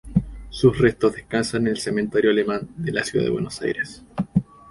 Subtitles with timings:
[0.49, 4.01] Sus restos descansan en el Cementerio Alemán de la Ciudad de Buenos Aires.